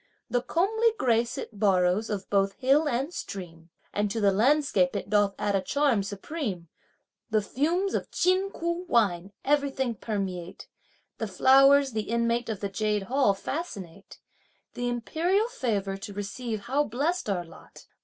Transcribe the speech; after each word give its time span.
The 0.31 0.41
comely 0.41 0.93
grace 0.97 1.37
it 1.37 1.59
borrows 1.59 2.09
of 2.09 2.27
both 2.31 2.53
hill 2.53 2.87
and 2.89 3.13
stream; 3.13 3.69
And 3.93 4.09
to 4.09 4.19
the 4.19 4.31
landscape 4.31 4.95
it 4.95 5.11
doth 5.11 5.35
add 5.37 5.55
a 5.55 5.61
charm 5.61 6.01
supreme. 6.01 6.69
The 7.29 7.43
fumes 7.43 7.93
of 7.93 8.09
Chin 8.09 8.49
Ku 8.51 8.85
wine 8.89 9.31
everything 9.45 9.93
permeate; 9.93 10.67
The 11.19 11.27
flowers 11.27 11.91
the 11.91 12.09
inmate 12.09 12.49
of 12.49 12.61
the 12.61 12.69
Jade 12.69 13.03
Hall 13.03 13.35
fascinate. 13.35 14.17
The 14.73 14.89
imperial 14.89 15.47
favour 15.47 15.95
to 15.97 16.13
receive 16.13 16.61
how 16.61 16.85
blessed 16.85 17.29
our 17.29 17.45
lot! 17.45 17.85